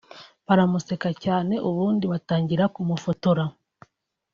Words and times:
baramuseka 0.47 1.09
cyane 1.23 1.55
ubundi 1.69 2.05
batangira 2.11 2.63
kumufotora 2.73 3.43